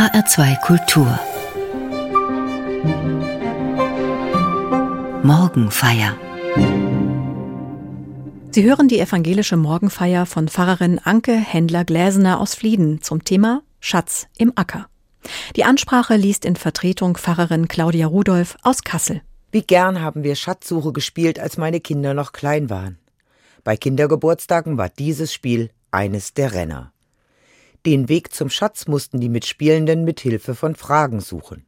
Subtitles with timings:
[0.00, 1.20] HR2 Kultur
[5.22, 6.16] Morgenfeier
[8.50, 14.54] Sie hören die evangelische Morgenfeier von Pfarrerin Anke Händler-Gläsener aus Flieden zum Thema Schatz im
[14.54, 14.86] Acker.
[15.56, 19.20] Die Ansprache liest in Vertretung Pfarrerin Claudia Rudolph aus Kassel.
[19.52, 22.98] Wie gern haben wir Schatzsuche gespielt, als meine Kinder noch klein waren.
[23.64, 26.94] Bei Kindergeburtstagen war dieses Spiel eines der Renner.
[27.86, 31.64] Den Weg zum Schatz mussten die Mitspielenden mit Hilfe von Fragen suchen.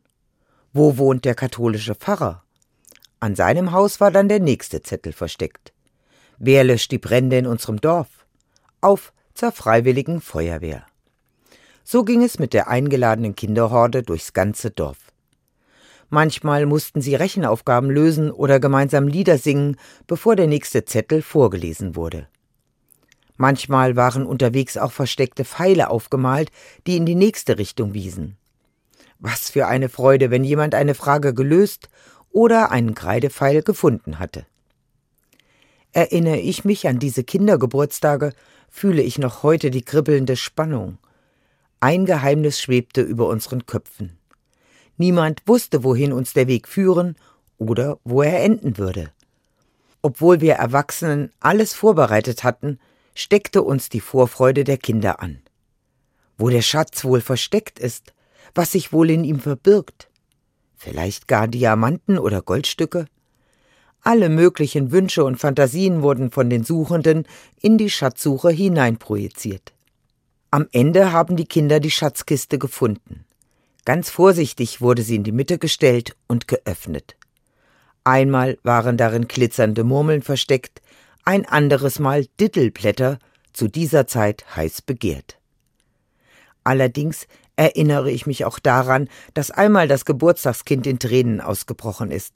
[0.75, 2.45] Wo wohnt der katholische Pfarrer?
[3.19, 5.73] An seinem Haus war dann der nächste Zettel versteckt.
[6.39, 8.27] Wer löscht die Brände in unserem Dorf?
[8.83, 10.84] Auf zur freiwilligen Feuerwehr.
[11.83, 14.98] So ging es mit der eingeladenen Kinderhorde durchs ganze Dorf.
[16.11, 22.29] Manchmal mussten sie Rechenaufgaben lösen oder gemeinsam Lieder singen, bevor der nächste Zettel vorgelesen wurde.
[23.43, 26.53] Manchmal waren unterwegs auch versteckte Pfeile aufgemalt,
[26.87, 28.37] die in die nächste Richtung wiesen.
[29.19, 31.89] Was für eine Freude, wenn jemand eine Frage gelöst
[32.31, 34.47] oder einen Kreidepfeil gefunden hatte.
[35.91, 38.33] Erinnere ich mich an diese Kindergeburtstage,
[38.71, 40.99] fühle ich noch heute die kribbelnde Spannung.
[41.81, 44.17] Ein Geheimnis schwebte über unseren Köpfen.
[44.99, 47.17] Niemand wusste, wohin uns der Weg führen
[47.59, 49.11] oder wo er enden würde.
[50.01, 52.79] Obwohl wir Erwachsenen alles vorbereitet hatten,
[53.15, 55.43] steckte uns die Vorfreude der Kinder an.
[56.39, 58.13] Wo der Schatz wohl versteckt ist,
[58.55, 60.09] was sich wohl in ihm verbirgt.
[60.77, 63.07] Vielleicht gar Diamanten oder Goldstücke?
[64.01, 67.25] Alle möglichen Wünsche und Fantasien wurden von den Suchenden
[67.61, 69.73] in die Schatzsuche hineinprojiziert.
[70.51, 73.25] Am Ende haben die Kinder die Schatzkiste gefunden.
[73.85, 77.17] Ganz vorsichtig wurde sie in die Mitte gestellt und geöffnet.
[78.05, 80.83] Einmal waren darin glitzernde Murmeln versteckt,
[81.25, 83.19] ein anderes Mal Dittelblätter,
[83.53, 85.39] zu dieser Zeit heiß begehrt.
[86.65, 92.34] Allerdings erinnere ich mich auch daran, dass einmal das Geburtstagskind in Tränen ausgebrochen ist.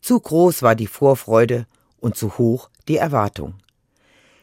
[0.00, 1.66] Zu groß war die Vorfreude
[1.98, 3.54] und zu hoch die Erwartung.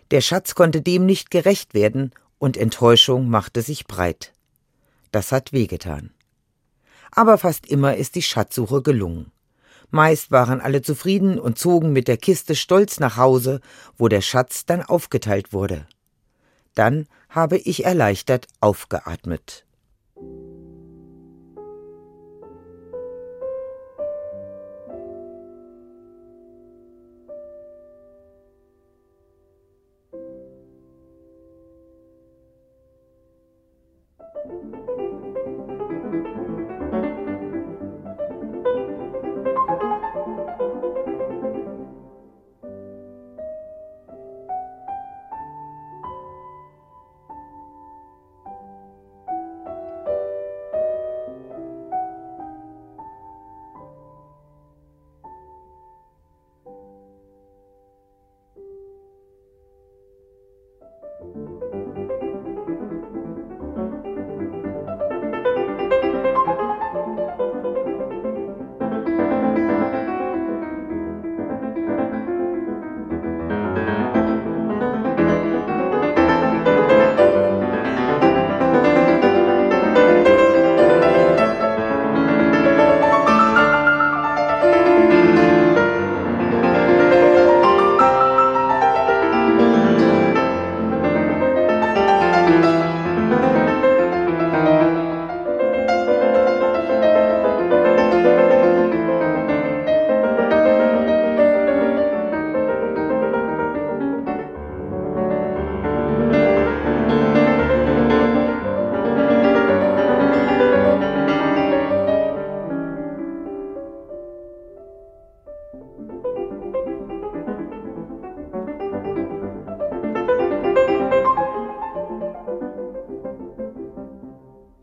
[0.09, 4.33] Der Schatz konnte dem nicht gerecht werden und Enttäuschung machte sich breit.
[5.11, 6.11] Das hat wehgetan.
[7.11, 9.31] Aber fast immer ist die Schatzsuche gelungen.
[9.91, 13.59] Meist waren alle zufrieden und zogen mit der Kiste stolz nach Hause,
[13.97, 15.85] wo der Schatz dann aufgeteilt wurde.
[16.73, 19.65] Dann habe ich erleichtert aufgeatmet.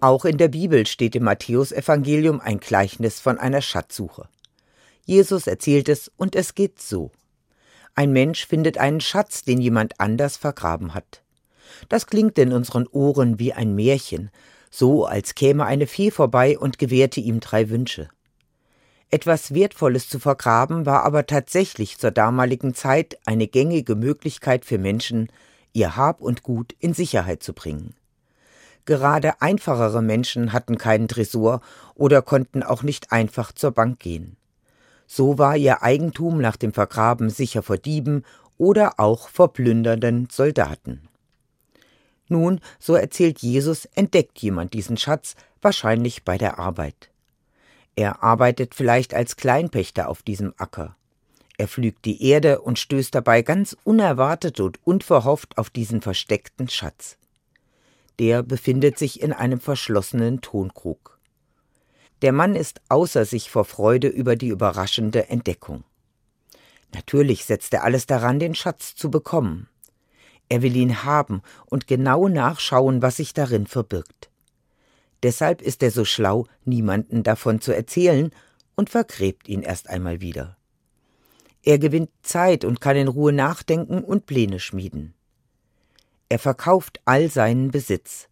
[0.09, 4.27] Auch in der Bibel steht im Matthäusevangelium ein Gleichnis von einer Schatzsuche.
[5.05, 7.11] Jesus erzählt es und es geht so.
[7.95, 11.23] Ein Mensch findet einen Schatz, den jemand anders vergraben hat.
[11.91, 14.31] Das klingt in unseren Ohren wie ein Märchen,
[14.71, 18.09] so als käme eine Fee vorbei und gewährte ihm drei Wünsche.
[19.11, 25.29] Etwas Wertvolles zu vergraben war aber tatsächlich zur damaligen Zeit eine gängige Möglichkeit für Menschen,
[25.75, 27.93] ihr Hab und Gut in Sicherheit zu bringen.
[28.89, 31.61] Gerade einfachere Menschen hatten keinen Tresor
[31.95, 34.39] oder konnten auch nicht einfach zur Bank gehen.
[35.07, 38.25] So war ihr Eigentum nach dem Vergraben sicher vor Dieben
[38.57, 41.07] oder auch vor plündernden Soldaten.
[42.29, 47.11] Nun, so erzählt Jesus, entdeckt jemand diesen Schatz, wahrscheinlich bei der Arbeit.
[47.95, 50.97] Er arbeitet vielleicht als Kleinpächter auf diesem Acker.
[51.59, 57.19] Er pflügt die Erde und stößt dabei ganz unerwartet und unverhofft auf diesen versteckten Schatz.
[58.19, 61.19] Der befindet sich in einem verschlossenen Tonkrug.
[62.23, 65.85] Der Mann ist außer sich vor Freude über die überraschende Entdeckung.
[66.93, 69.69] Natürlich setzt er alles daran, den Schatz zu bekommen.
[70.49, 74.31] Er will ihn haben und genau nachschauen, was sich darin verbirgt.
[75.23, 78.31] Deshalb ist er so schlau, niemanden davon zu erzählen
[78.77, 80.57] und vergräbt ihn erst einmal wieder.
[81.63, 85.15] Er gewinnt Zeit und kann in Ruhe nachdenken und Pläne schmieden.
[86.29, 88.29] Er verkauft all seinen Besitz.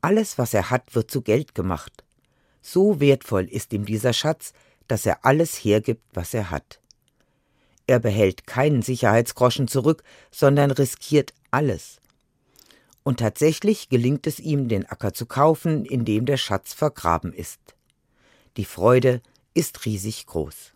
[0.00, 2.04] Alles, was er hat, wird zu Geld gemacht.
[2.62, 4.52] So wertvoll ist ihm dieser Schatz,
[4.88, 6.80] dass er alles hergibt, was er hat.
[7.86, 12.00] Er behält keinen Sicherheitsgroschen zurück, sondern riskiert alles.
[13.02, 17.60] Und tatsächlich gelingt es ihm, den Acker zu kaufen, in dem der Schatz vergraben ist.
[18.56, 19.20] Die Freude
[19.52, 20.72] ist riesig groß.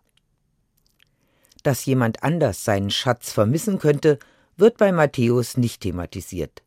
[1.62, 4.18] Dass jemand anders seinen Schatz vermissen könnte,
[4.58, 6.62] wird bei Matthäus nicht thematisiert.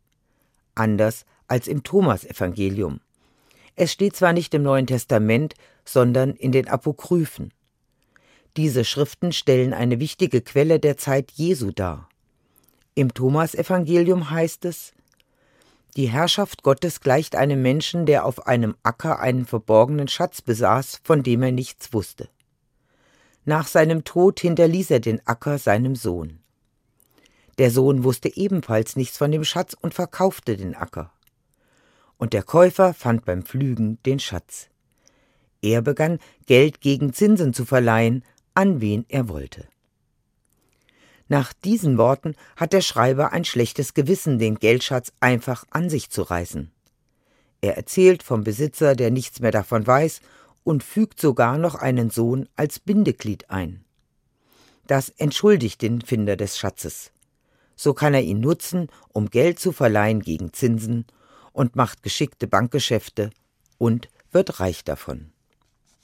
[0.75, 3.01] Anders als im Thomasevangelium.
[3.75, 5.53] Es steht zwar nicht im Neuen Testament,
[5.85, 7.53] sondern in den Apokryphen.
[8.57, 12.09] Diese Schriften stellen eine wichtige Quelle der Zeit Jesu dar.
[12.95, 14.93] Im Thomasevangelium heißt es,
[15.97, 21.21] die Herrschaft Gottes gleicht einem Menschen, der auf einem Acker einen verborgenen Schatz besaß, von
[21.21, 22.29] dem er nichts wusste.
[23.43, 26.40] Nach seinem Tod hinterließ er den Acker seinem Sohn.
[27.57, 31.11] Der Sohn wusste ebenfalls nichts von dem Schatz und verkaufte den Acker.
[32.17, 34.69] Und der Käufer fand beim Pflügen den Schatz.
[35.61, 39.67] Er begann, Geld gegen Zinsen zu verleihen, an wen er wollte.
[41.27, 46.23] Nach diesen Worten hat der Schreiber ein schlechtes Gewissen, den Geldschatz einfach an sich zu
[46.23, 46.71] reißen.
[47.61, 50.19] Er erzählt vom Besitzer, der nichts mehr davon weiß,
[50.63, 53.85] und fügt sogar noch einen Sohn als Bindeglied ein.
[54.87, 57.11] Das entschuldigt den Finder des Schatzes.
[57.81, 61.03] So kann er ihn nutzen, um Geld zu verleihen gegen Zinsen
[61.51, 63.31] und macht geschickte Bankgeschäfte
[63.79, 65.31] und wird reich davon.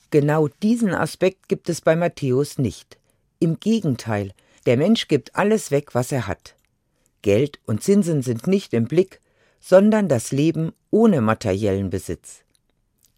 [0.10, 2.98] Genau diesen Aspekt gibt es bei Matthäus nicht.
[3.38, 4.34] Im Gegenteil,
[4.66, 6.56] der Mensch gibt alles weg, was er hat.
[7.22, 9.22] Geld und Zinsen sind nicht im Blick,
[9.60, 12.40] sondern das Leben ohne materiellen Besitz.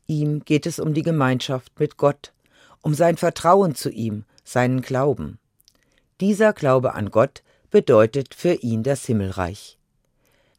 [0.06, 2.34] Ihm geht es um die Gemeinschaft mit Gott,
[2.82, 5.40] um sein Vertrauen zu ihm, seinen Glauben.
[6.20, 9.78] Dieser Glaube an Gott bedeutet für ihn das Himmelreich.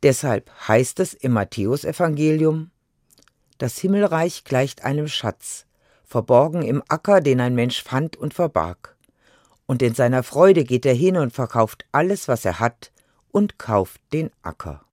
[0.03, 2.71] Deshalb heißt es im Matthäusevangelium,
[3.59, 5.67] das Himmelreich gleicht einem Schatz,
[6.05, 8.97] verborgen im Acker, den ein Mensch fand und verbarg
[9.71, 12.91] und in seiner Freude geht er hin und verkauft alles, was er hat,
[13.31, 14.85] und kauft den Acker.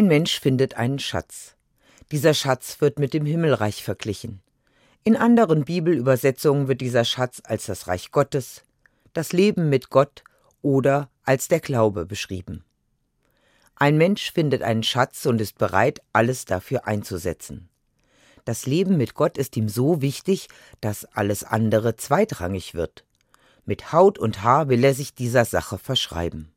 [0.00, 1.56] Ein Mensch findet einen Schatz.
[2.10, 4.40] Dieser Schatz wird mit dem Himmelreich verglichen.
[5.04, 8.62] In anderen Bibelübersetzungen wird dieser Schatz als das Reich Gottes,
[9.12, 10.24] das Leben mit Gott
[10.62, 12.64] oder als der Glaube beschrieben.
[13.74, 17.68] Ein Mensch findet einen Schatz und ist bereit, alles dafür einzusetzen.
[18.46, 20.48] Das Leben mit Gott ist ihm so wichtig,
[20.80, 23.04] dass alles andere zweitrangig wird.
[23.66, 26.54] Mit Haut und Haar will er sich dieser Sache verschreiben.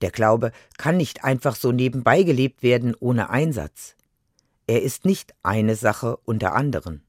[0.00, 3.96] Der Glaube kann nicht einfach so nebenbei gelebt werden ohne Einsatz.
[4.66, 7.02] Er ist nicht eine Sache unter anderen.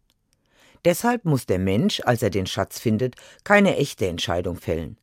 [0.86, 4.98] Deshalb muss der Mensch, als er den Schatz findet, keine echte Entscheidung fällen.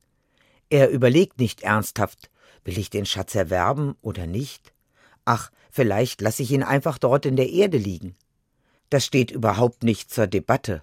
[0.71, 2.31] Er überlegt nicht ernsthaft,
[2.65, 4.73] will ich den Schatz erwerben oder nicht?
[5.25, 8.17] Ach, vielleicht lasse ich ihn einfach dort in der Erde liegen.
[8.89, 10.83] Das steht überhaupt nicht zur Debatte.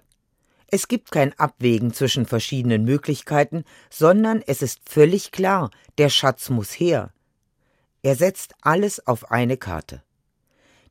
[0.74, 6.72] Es gibt kein Abwägen zwischen verschiedenen Möglichkeiten, sondern es ist völlig klar, der Schatz muss
[6.72, 7.12] her.
[8.02, 10.02] Er setzt alles auf eine Karte.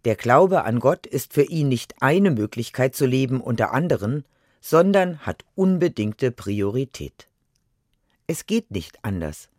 [0.06, 4.24] Der Glaube an Gott ist für ihn nicht eine Möglichkeit zu leben unter anderen,
[4.62, 7.28] sondern hat unbedingte Priorität.
[8.25, 9.50] Es geht nicht anders.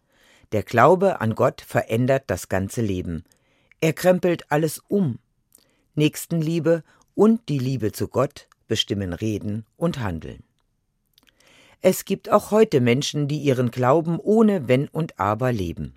[0.52, 3.24] Der Glaube an Gott verändert das ganze Leben.
[3.82, 5.18] Er krempelt alles um.
[5.94, 6.82] Nächstenliebe
[7.14, 10.42] und die Liebe zu Gott bestimmen Reden und Handeln.
[11.80, 15.94] Es gibt auch heute Menschen, die ihren Glauben ohne Wenn und Aber leben.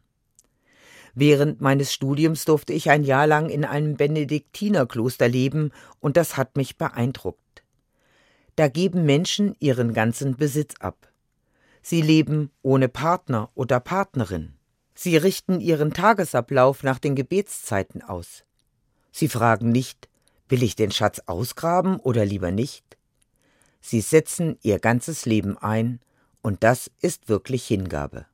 [1.15, 6.57] Während meines Studiums durfte ich ein Jahr lang in einem Benediktinerkloster leben, und das hat
[6.57, 7.63] mich beeindruckt.
[8.55, 11.11] Da geben Menschen ihren ganzen Besitz ab.
[11.81, 14.53] Sie leben ohne Partner oder Partnerin.
[14.93, 18.43] Sie richten ihren Tagesablauf nach den Gebetszeiten aus.
[19.11, 20.09] Sie fragen nicht,
[20.49, 22.83] will ich den Schatz ausgraben oder lieber nicht?
[23.81, 25.99] Sie setzen ihr ganzes Leben ein,
[26.41, 28.25] und das ist wirklich Hingabe.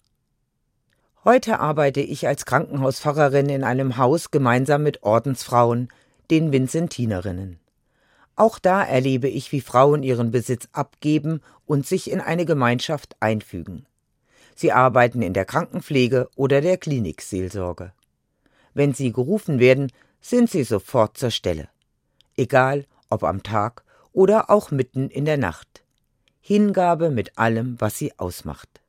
[1.24, 5.90] Heute arbeite ich als Krankenhauspfarrerin in einem Haus gemeinsam mit Ordensfrauen,
[6.30, 7.60] den Vinzentinerinnen.
[8.36, 13.86] Auch da erlebe ich, wie Frauen ihren Besitz abgeben und sich in eine Gemeinschaft einfügen.
[14.56, 17.94] Sie arbeiten in der Krankenpflege oder der Klinikseelsorge.
[18.74, 21.70] Wenn sie gerufen werden, sind sie sofort zur Stelle
[22.38, 25.84] egal ob am Tag oder auch mitten in der Nacht.
[26.42, 28.82] Hingabe mit allem, was sie ausmacht.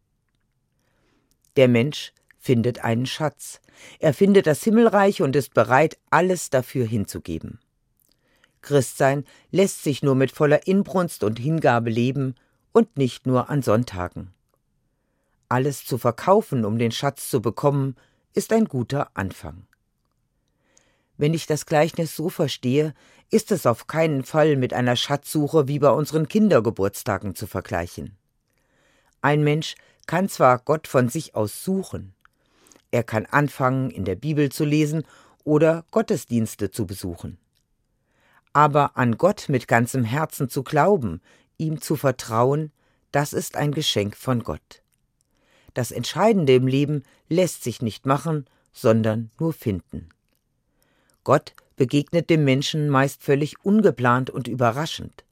[1.57, 3.61] Der Mensch findet einen Schatz.
[4.01, 7.61] Er findet das Himmelreich und ist bereit, alles dafür hinzugeben.
[8.61, 12.35] Christsein lässt sich nur mit voller Inbrunst und Hingabe leben
[12.73, 14.33] und nicht nur an Sonntagen.
[15.49, 17.95] Alles zu verkaufen, um den Schatz zu bekommen,
[18.33, 19.67] ist ein guter Anfang.
[21.17, 22.95] Wenn ich das Gleichnis so verstehe,
[23.31, 28.17] ist es auf keinen Fall mit einer Schatzsuche wie bei unseren Kindergeburtstagen zu vergleichen.
[29.23, 29.75] Ein Mensch
[30.07, 32.15] kann zwar Gott von sich aus suchen,
[32.95, 35.03] er kann anfangen, in der Bibel zu lesen
[35.43, 37.39] oder Gottesdienste zu besuchen.
[38.53, 41.21] Aber an Gott mit ganzem Herzen zu glauben,
[41.59, 42.71] ihm zu vertrauen,
[43.11, 44.85] das ist ein Geschenk von Gott.
[45.75, 50.11] Das Entscheidende im Leben lässt sich nicht machen, sondern nur finden.
[51.25, 55.25] Gott begegnet dem Menschen meist völlig ungeplant und überraschend.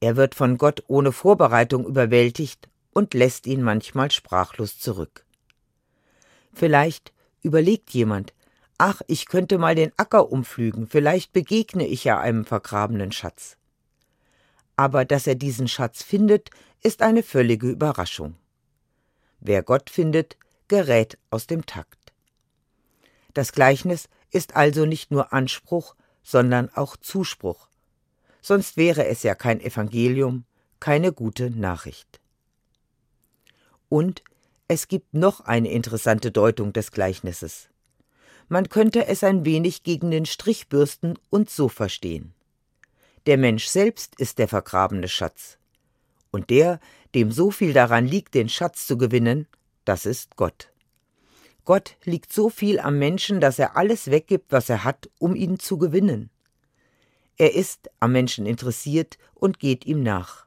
[0.00, 5.24] Er wird von Gott ohne Vorbereitung überwältigt und lässt ihn manchmal sprachlos zurück.
[6.52, 8.34] Vielleicht überlegt jemand,
[8.78, 13.56] ach, ich könnte mal den Acker umflügen, vielleicht begegne ich ja einem vergrabenen Schatz.
[14.76, 16.50] Aber dass er diesen Schatz findet,
[16.82, 18.34] ist eine völlige Überraschung.
[19.40, 20.36] Wer Gott findet,
[20.68, 22.12] gerät aus dem Takt.
[23.34, 27.68] Das Gleichnis ist also nicht nur Anspruch, sondern auch Zuspruch.
[28.40, 30.44] Sonst wäre es ja kein Evangelium,
[30.80, 32.20] keine gute Nachricht.
[33.88, 34.24] Und
[34.66, 37.68] es gibt noch eine interessante Deutung des Gleichnisses.
[38.48, 42.34] Man könnte es ein wenig gegen den Strich bürsten und so verstehen.
[43.26, 45.58] Der Mensch selbst ist der vergrabene Schatz.
[46.30, 46.80] Und der,
[47.14, 49.46] dem so viel daran liegt, den Schatz zu gewinnen,
[49.84, 50.71] das ist Gott.
[51.64, 55.58] Gott liegt so viel am Menschen, dass er alles weggibt, was er hat, um ihn
[55.58, 56.30] zu gewinnen.
[57.36, 60.46] Er ist am Menschen interessiert und geht ihm nach.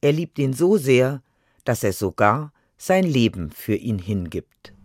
[0.00, 1.22] Er liebt ihn so sehr,
[1.64, 4.75] dass er sogar sein Leben für ihn hingibt.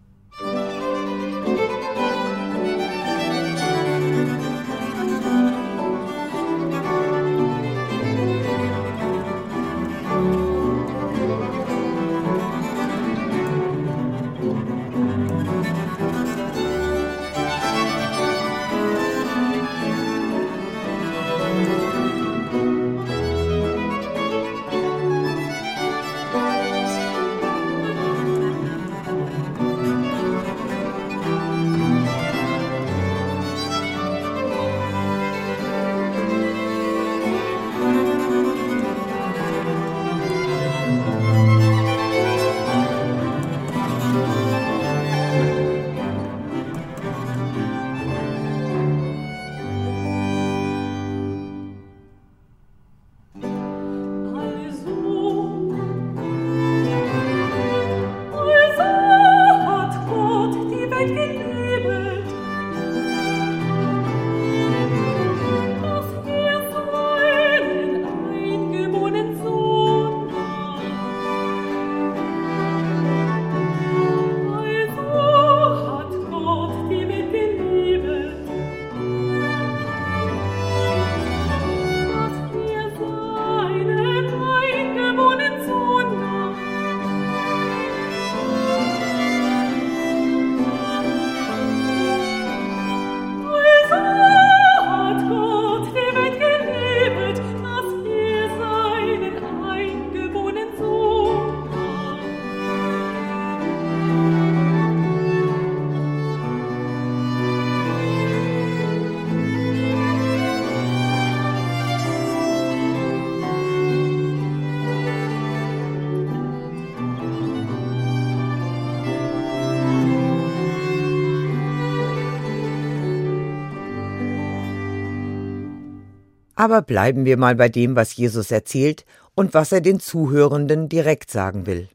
[126.61, 129.03] Aber bleiben wir mal bei dem, was Jesus erzählt
[129.33, 131.89] und was er den Zuhörenden direkt sagen will.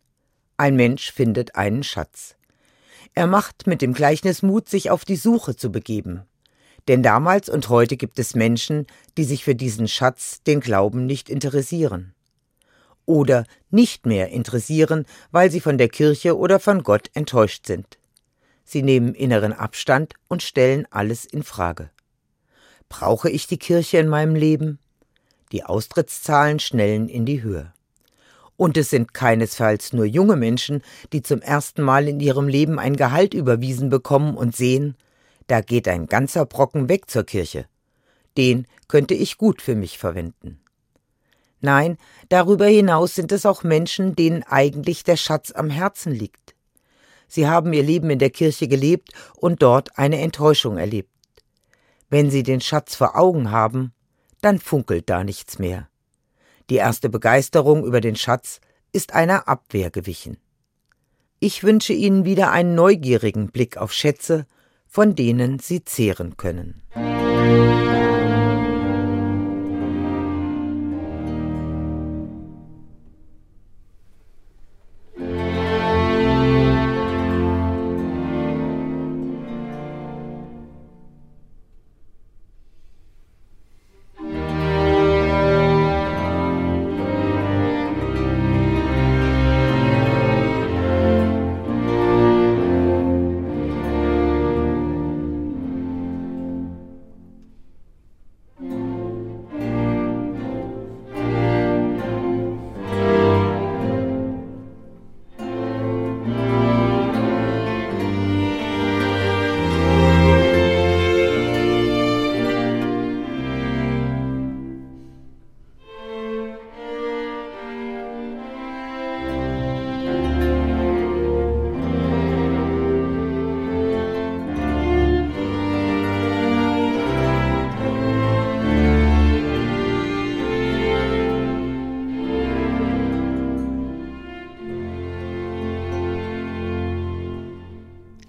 [0.57, 2.35] Ein Mensch findet einen Schatz.
[3.15, 6.23] Er macht mit dem Gleichnis Mut, sich auf die Suche zu begeben.
[6.89, 11.31] Denn damals und heute gibt es Menschen, die sich für diesen Schatz, den Glauben, nicht
[11.31, 12.13] interessieren.
[13.05, 17.99] Oder nicht mehr interessieren, weil sie von der Kirche oder von Gott enttäuscht sind.
[18.65, 21.91] Sie nehmen inneren Abstand und stellen alles in Frage.
[22.89, 24.79] Brauche ich die Kirche in meinem Leben?
[25.53, 27.73] Die Austrittszahlen schnellen in die Höhe.
[28.57, 32.97] Und es sind keinesfalls nur junge Menschen, die zum ersten Mal in ihrem Leben ein
[32.97, 34.97] Gehalt überwiesen bekommen und sehen,
[35.47, 37.67] da geht ein ganzer Brocken weg zur Kirche.
[38.37, 40.61] Den könnte ich gut für mich verwenden.
[41.61, 46.55] Nein, darüber hinaus sind es auch Menschen, denen eigentlich der Schatz am Herzen liegt.
[47.29, 51.16] Sie haben ihr Leben in der Kirche gelebt und dort eine Enttäuschung erlebt.
[52.09, 53.93] Wenn sie den Schatz vor Augen haben,
[54.41, 55.89] dann funkelt da nichts mehr.
[56.71, 58.61] Die erste Begeisterung über den Schatz
[58.93, 60.39] ist einer Abwehr gewichen.
[61.39, 64.47] Ich wünsche Ihnen wieder einen neugierigen Blick auf Schätze
[64.97, 66.81] von denen sie zehren können.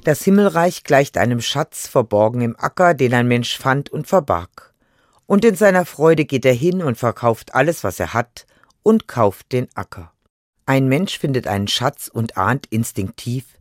[0.07, 4.73] Das Himmelreich gleicht einem Schatz verborgen im Acker, den ein Mensch fand und verbarg.
[5.25, 8.47] Und in seiner Freude geht er hin und verkauft alles, was er hat,
[8.83, 10.13] und kauft den Acker.
[10.65, 13.57] Ein Mensch findet einen Schatz und ahnt instinktiv,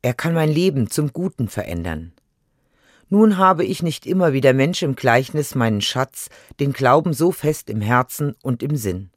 [0.00, 2.14] er kann mein Leben zum Guten verändern.
[3.10, 7.30] Nun habe ich nicht immer wie der Mensch im Gleichnis meinen Schatz, den Glauben so
[7.30, 9.10] fest im Herzen und im Sinn.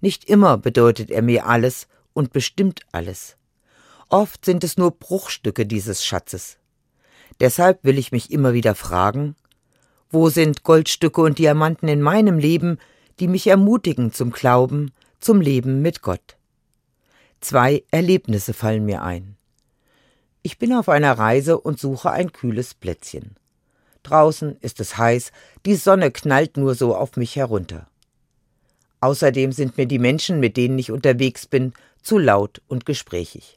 [0.00, 3.36] Nicht immer bedeutet er mir alles und bestimmt alles.
[4.10, 6.58] Oft sind es nur Bruchstücke dieses Schatzes.
[7.38, 9.36] Deshalb will ich mich immer wieder fragen,
[10.10, 12.78] wo sind Goldstücke und Diamanten in meinem Leben,
[13.20, 16.36] die mich ermutigen zum Glauben, zum Leben mit Gott?
[17.40, 19.36] Zwei Erlebnisse fallen mir ein.
[20.42, 23.36] Ich bin auf einer Reise und suche ein kühles Plätzchen.
[24.02, 25.30] Draußen ist es heiß,
[25.64, 27.86] die Sonne knallt nur so auf mich herunter.
[29.00, 33.56] Außerdem sind mir die Menschen, mit denen ich unterwegs bin, zu laut und gesprächig.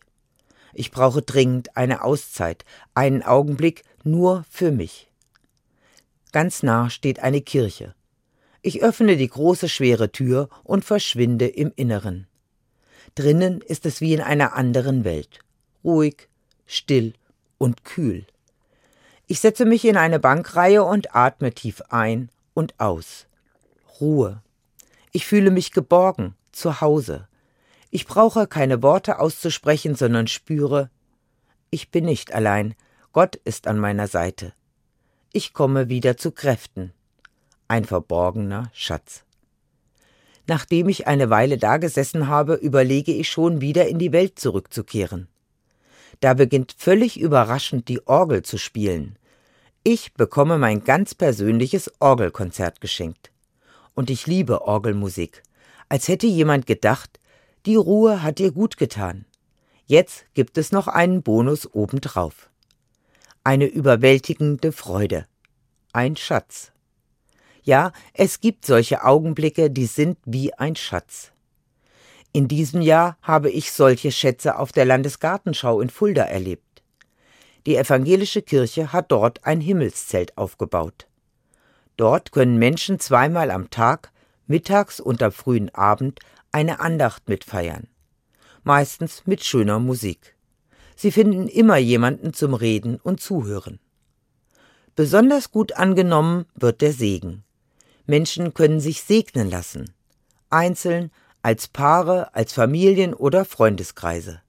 [0.74, 5.10] Ich brauche dringend eine Auszeit, einen Augenblick nur für mich.
[6.32, 7.94] Ganz nah steht eine Kirche.
[8.62, 12.28] Ich öffne die große schwere Tür und verschwinde im Inneren.
[13.16, 15.40] Drinnen ist es wie in einer anderen Welt.
[15.84, 16.28] Ruhig,
[16.66, 17.14] still
[17.58, 18.26] und kühl.
[19.28, 23.28] Ich setze mich in eine Bankreihe und atme tief ein und aus.
[24.00, 24.42] Ruhe.
[25.12, 27.28] Ich fühle mich geborgen, zu Hause.
[27.96, 30.90] Ich brauche keine Worte auszusprechen, sondern spüre,
[31.70, 32.74] ich bin nicht allein,
[33.12, 34.54] Gott ist an meiner Seite.
[35.32, 36.92] Ich komme wieder zu Kräften.
[37.68, 39.26] Ein verborgener Schatz.
[40.48, 45.28] Nachdem ich eine Weile dagesessen habe, überlege ich schon wieder in die Welt zurückzukehren.
[46.20, 49.20] Da beginnt völlig überraschend die Orgel zu spielen.
[49.84, 53.32] Ich bekomme mein ganz persönliches Orgelkonzert geschenkt.
[53.94, 55.44] Und ich liebe Orgelmusik,
[55.90, 57.20] als hätte jemand gedacht,
[57.65, 59.26] die Ruhe hat ihr gut getan.
[59.86, 62.49] Jetzt gibt es noch einen Bonus obendrauf.
[63.43, 65.28] Eine überwältigende Freude.
[65.93, 66.71] Ein Schatz.
[67.63, 71.32] Ja, es gibt solche Augenblicke, die sind wie ein Schatz.
[72.34, 76.82] In diesem Jahr habe ich solche Schätze auf der Landesgartenschau in Fulda erlebt.
[77.65, 81.08] Die evangelische Kirche hat dort ein Himmelszelt aufgebaut.
[81.95, 84.12] Dort können Menschen zweimal am Tag,
[84.47, 86.19] mittags und am frühen Abend
[86.54, 87.88] eine Andacht mitfeiern.
[88.63, 90.38] Meistens mit schöner Musik.
[90.96, 93.80] Sie finden immer jemanden zum Reden und Zuhören.
[94.96, 97.44] Besonders gut angenommen wird der Segen.
[98.06, 99.92] Menschen können sich segnen lassen.
[100.50, 101.12] Einzeln,
[101.42, 104.42] als Paare, als Familien oder Freundeskreise.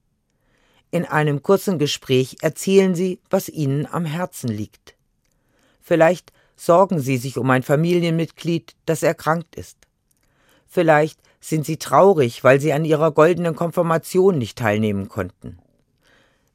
[0.90, 4.94] In einem kurzen Gespräch erzählen Sie, was Ihnen am Herzen liegt.
[5.80, 9.78] Vielleicht sorgen Sie sich um ein Familienmitglied, das erkrankt ist.
[10.68, 15.58] Vielleicht sind Sie traurig, weil Sie an Ihrer goldenen Konfirmation nicht teilnehmen konnten.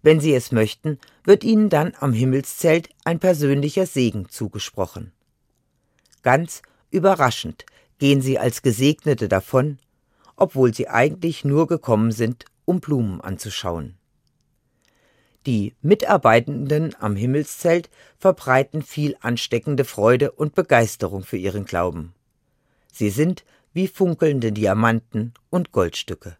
[0.01, 5.11] Wenn Sie es möchten, wird Ihnen dann am Himmelszelt ein persönlicher Segen zugesprochen.
[6.23, 7.65] Ganz überraschend
[7.99, 9.77] gehen Sie als Gesegnete davon,
[10.35, 13.95] obwohl Sie eigentlich nur gekommen sind, um Blumen anzuschauen.
[15.45, 22.13] Die Mitarbeitenden am Himmelszelt verbreiten viel ansteckende Freude und Begeisterung für ihren Glauben.
[22.91, 26.37] Sie sind wie funkelnde Diamanten und Goldstücke.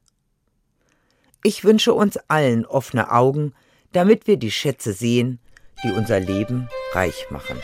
[1.43, 3.53] Ich wünsche uns allen offene Augen,
[3.91, 5.39] damit wir die Schätze sehen,
[5.83, 7.57] die unser Leben reich machen.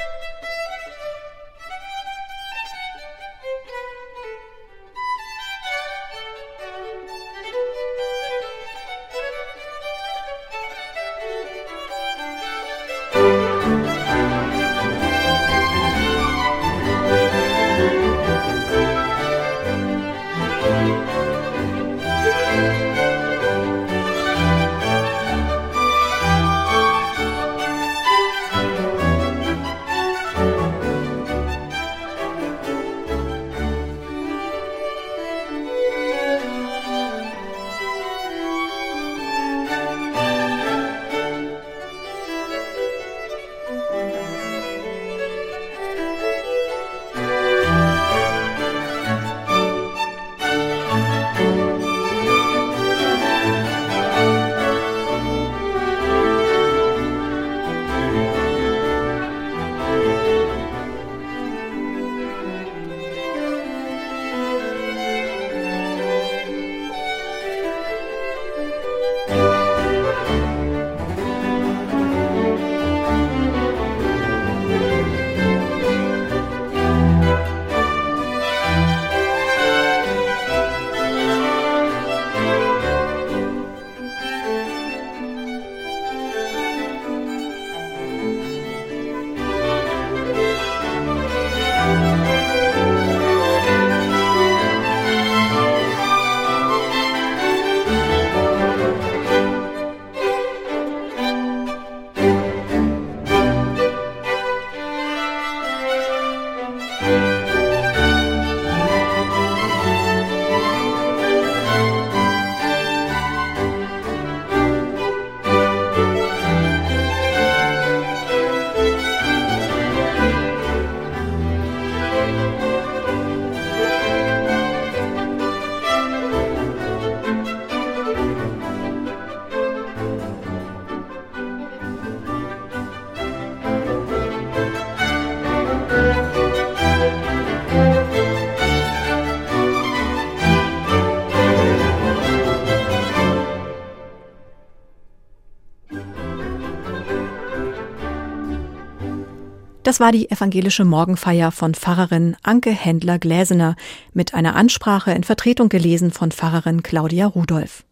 [149.86, 153.76] Das war die evangelische Morgenfeier von Pfarrerin Anke Händler-Gläsener
[154.14, 157.84] mit einer Ansprache in Vertretung gelesen von Pfarrerin Claudia Rudolph.